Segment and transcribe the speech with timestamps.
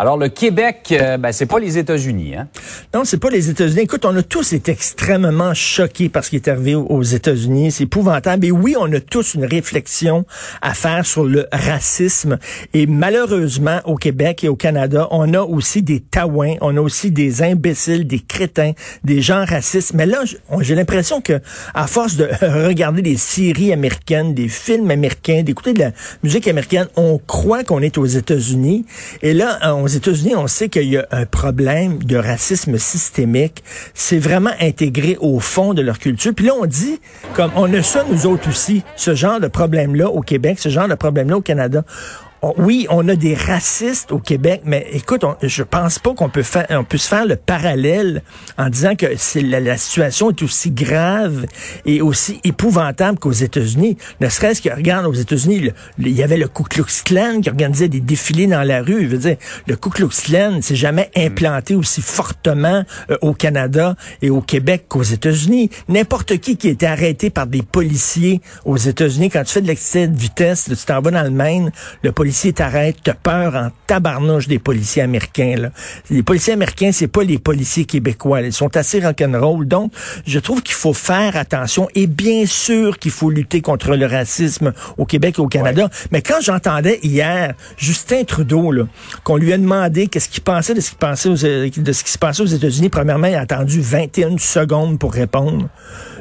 [0.00, 2.46] Alors le Québec, euh, ben, c'est pas les États-Unis, hein?
[2.94, 3.80] Non, c'est pas les États-Unis.
[3.80, 7.72] Écoute, on a tous été extrêmement choqués par ce qui est arrivé aux États-Unis.
[7.72, 8.46] C'est épouvantable.
[8.46, 10.24] Et oui, on a tous une réflexion
[10.62, 12.38] à faire sur le racisme.
[12.74, 17.10] Et malheureusement, au Québec et au Canada, on a aussi des taouins, on a aussi
[17.10, 19.94] des imbéciles, des crétins, des gens racistes.
[19.94, 20.22] Mais là,
[20.60, 21.40] j'ai l'impression que,
[21.74, 22.28] à force de
[22.66, 25.90] regarder des séries américaines, des films américains, d'écouter de la
[26.22, 28.86] musique américaine, on croit qu'on est aux États-Unis.
[29.22, 33.64] Et là, États-Unis, on sait qu'il y a un problème de racisme systémique.
[33.94, 36.32] C'est vraiment intégré au fond de leur culture.
[36.34, 37.00] Puis là, on dit,
[37.34, 40.88] comme on a ça nous autres aussi, ce genre de problème-là au Québec, ce genre
[40.88, 41.84] de problème-là au Canada.
[42.42, 46.44] Oui, on a des racistes au Québec, mais écoute, on, je pense pas qu'on peut
[46.44, 48.22] faire, on puisse faire le parallèle
[48.56, 51.46] en disant que c'est la, situation est aussi grave
[51.84, 53.96] et aussi épouvantable qu'aux États-Unis.
[54.20, 57.88] Ne serait-ce que regarde aux États-Unis, il y avait le Ku Klux Klan qui organisait
[57.88, 59.02] des défilés dans la rue.
[59.02, 61.20] Je veux dire, le Ku Klux Klan s'est jamais hmm.
[61.20, 65.70] implanté aussi fortement euh, au Canada et au Québec qu'aux États-Unis.
[65.88, 70.06] N'importe qui qui était arrêté par des policiers aux États-Unis, quand tu fais de l'excès
[70.06, 71.72] de vitesse, tu t'en vas dans le Maine,
[72.02, 75.54] le policier policiers t'arrêtent, t'as peur en tabarnouche des policiers américains.
[75.56, 75.70] Là.
[76.10, 78.42] Les policiers américains, c'est pas les policiers québécois.
[78.42, 79.66] Ils sont assez rock'n'roll.
[79.66, 79.92] Donc,
[80.26, 81.88] je trouve qu'il faut faire attention.
[81.94, 85.88] Et bien sûr qu'il faut lutter contre le racisme au Québec et au Canada.
[86.12, 88.74] Mais quand j'entendais hier Justin Trudeau,
[89.24, 92.18] qu'on lui a demandé qu'est-ce qu'il pensait de ce qu'il pensait de ce qui se
[92.18, 95.70] passait aux États-Unis, premièrement, il a attendu 21 secondes pour répondre.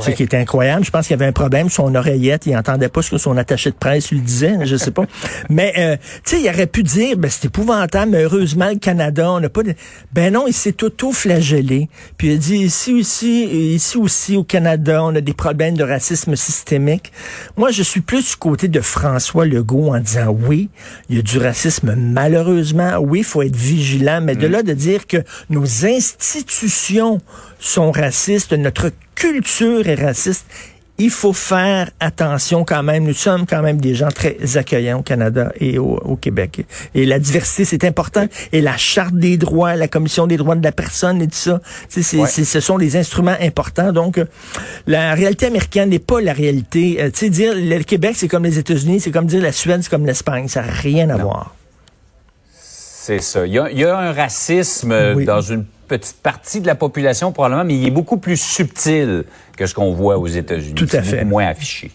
[0.00, 0.82] Ce qui était incroyable.
[0.82, 1.68] Je pense qu'il y avait un problème.
[1.68, 4.56] Son oreillette, il entendait pas ce que son attaché de presse lui disait.
[4.64, 5.04] Je sais pas.
[5.50, 9.30] Mais euh, tu sais, il aurait pu dire, ben c'est épouvantable, mais heureusement le Canada,
[9.32, 9.74] on n'a pas de...
[10.12, 11.88] Ben non, il s'est auto-flagellé.
[12.16, 15.84] Puis il a dit, ici aussi, ici aussi au Canada, on a des problèmes de
[15.84, 17.12] racisme systémique.
[17.56, 20.68] Moi, je suis plus du côté de François Legault en disant, oui,
[21.08, 24.50] il y a du racisme malheureusement, oui, il faut être vigilant, mais de mm.
[24.50, 25.18] là de dire que
[25.48, 27.20] nos institutions
[27.58, 30.46] sont racistes, notre culture est raciste,
[31.00, 33.04] il faut faire attention quand même.
[33.04, 36.66] Nous sommes quand même des gens très accueillants au Canada et au, Québec.
[36.94, 38.26] Et la diversité, c'est important.
[38.52, 41.60] Et la Charte des droits, la Commission des droits de la personne et tout ça,
[41.88, 43.92] c'est, ce sont des instruments importants.
[43.92, 44.20] Donc,
[44.86, 46.98] la réalité américaine n'est pas la réalité.
[47.00, 49.82] Euh, tu sais, dire le Québec, c'est comme les États-Unis, c'est comme dire la Suède,
[49.82, 50.48] c'est comme l'Espagne.
[50.48, 51.54] Ça n'a rien à voir.
[52.52, 53.46] C'est ça.
[53.46, 57.86] Il y a, un racisme dans une petite partie de la population probablement, mais il
[57.86, 59.24] est beaucoup plus subtil
[59.56, 60.74] que ce qu'on voit aux États-Unis.
[60.74, 61.16] Tout à fait.
[61.16, 61.90] Beaucoup moins affiché.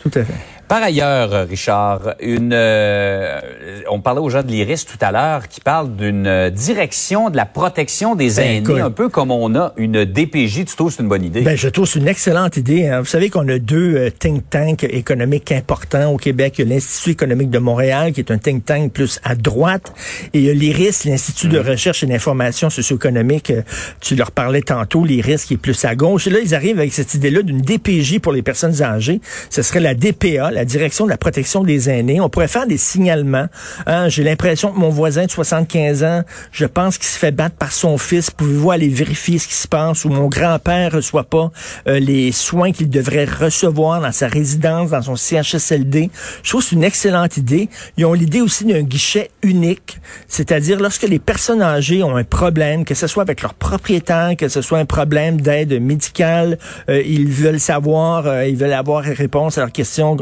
[0.00, 0.34] Tout à fait.
[0.74, 3.40] Par ailleurs, Richard, une, euh,
[3.88, 7.46] on parlait aux gens de l'IRIS tout à l'heure qui parlent d'une direction de la
[7.46, 10.64] protection des ben, aînés, un peu comme on a une DPJ.
[10.64, 11.42] Tu trouves c'est une bonne idée?
[11.42, 12.88] Ben, je trouve c'est une excellente idée.
[12.88, 13.02] Hein.
[13.02, 16.54] Vous savez qu'on a deux euh, think tanks économiques importants au Québec.
[16.58, 19.92] Il y a l'Institut économique de Montréal, qui est un think tank plus à droite,
[20.32, 21.68] et il y a l'IRIS, l'Institut de mm.
[21.68, 23.50] recherche et d'information socio-économique.
[23.50, 23.62] Euh,
[24.00, 26.26] tu leur parlais tantôt, l'IRIS qui est plus à gauche.
[26.26, 29.20] Et là, ils arrivent avec cette idée-là d'une DPJ pour les personnes âgées.
[29.50, 32.20] Ce serait la DPA, la direction de la protection des aînés.
[32.20, 33.46] On pourrait faire des signalements.
[33.86, 37.56] Hein, J'ai l'impression que mon voisin de 75 ans, je pense qu'il se fait battre
[37.56, 38.30] par son fils.
[38.30, 41.50] Pouvez-vous aller vérifier ce qui se passe ou mon grand-père reçoit pas
[41.88, 46.10] euh, les soins qu'il devrait recevoir dans sa résidence, dans son CHSLD.
[46.42, 47.68] Je trouve que c'est une excellente idée.
[47.96, 49.98] Ils ont l'idée aussi d'un guichet unique,
[50.28, 54.48] c'est-à-dire lorsque les personnes âgées ont un problème, que ce soit avec leur propriétaire, que
[54.48, 56.58] ce soit un problème d'aide médicale,
[56.88, 60.16] euh, ils veulent savoir, euh, ils veulent avoir réponse à leurs questions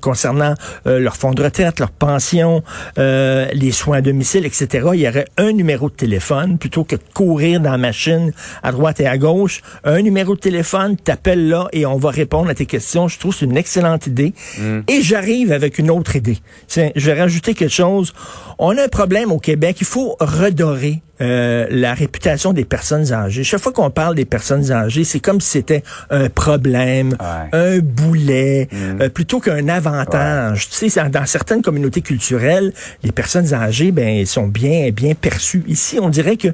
[0.00, 0.54] concernant
[0.86, 2.62] euh, leur fonds de retraite, leur pension,
[2.98, 4.88] euh, les soins à domicile, etc.
[4.94, 8.72] Il y aurait un numéro de téléphone plutôt que de courir dans la machine à
[8.72, 9.62] droite et à gauche.
[9.84, 13.08] Un numéro de téléphone, t'appelles là et on va répondre à tes questions.
[13.08, 14.34] Je trouve que c'est une excellente idée.
[14.58, 14.80] Mm.
[14.88, 16.38] Et j'arrive avec une autre idée.
[16.66, 18.12] Tiens, je vais rajouter quelque chose.
[18.58, 19.76] On a un problème au Québec.
[19.80, 23.44] Il faut redorer euh, la réputation des personnes âgées.
[23.44, 27.16] Chaque fois qu'on parle des personnes âgées, c'est comme si c'était un problème,
[27.52, 29.02] un boulet, mm.
[29.02, 30.68] euh, plutôt qu'un avantage.
[30.68, 32.72] Tu sais, dans certaines communautés culturelles,
[33.02, 35.64] les personnes âgées, ben, sont bien, bien perçues.
[35.66, 36.48] Ici, on dirait que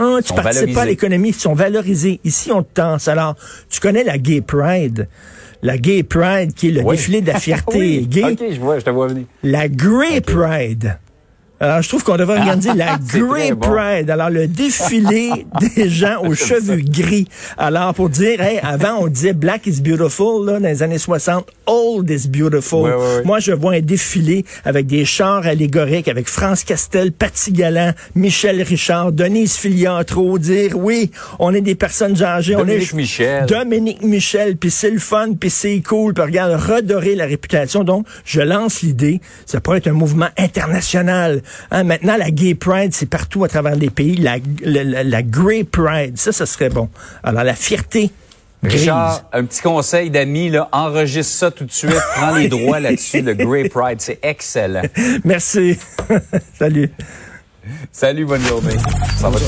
[0.00, 2.20] oh, tu participes pas à l'économie, ils sont valorisés.
[2.24, 3.08] Ici, on te tense.
[3.08, 3.36] Alors,
[3.68, 5.08] tu connais la Gay Pride
[5.62, 8.32] la Gay Pride, qui est le défilé de la fierté gay.
[8.32, 9.24] OK, je vois, je te vois venir.
[9.42, 10.98] La Grey Pride.
[11.62, 14.08] Alors, je trouve qu'on devrait organiser la Grey Pride.
[14.08, 15.44] Alors, le défilé
[15.76, 17.28] des gens aux cheveux gris.
[17.58, 21.46] Alors, pour dire, hey, avant, on disait Black is beautiful, là, dans les années 60.
[21.66, 22.90] Old is beautiful.
[23.26, 28.62] Moi, je vois un défilé avec des chars allégoriques, avec France Castel, Paty Galland, Michel
[28.62, 32.54] Richard, Denise Filiatro, dire, oui, on est des personnes âgées.
[32.54, 33.44] Dominique Michel.
[33.44, 37.84] Dominique Michel, puis c'est le fun, puis c'est cool, puis regarde, redorer la réputation.
[37.84, 41.42] Donc, je lance l'idée, ça pourrait être un mouvement international.
[41.70, 44.16] Hein, maintenant, la Gay Pride, c'est partout à travers les pays.
[44.16, 46.88] La, la, la, Grey Pride, ça, ça serait bon.
[47.22, 48.10] Alors, la fierté
[48.62, 48.80] Grise.
[48.80, 53.32] Richard, un petit conseil d'amis, enregistre ça tout de suite, prends les droits là-dessus, le
[53.32, 54.82] Grey Pride, c'est excellent.
[55.24, 55.78] Merci.
[56.58, 56.90] Salut.
[57.90, 58.76] Salut, bonne journée.
[59.16, 59.38] Ça va.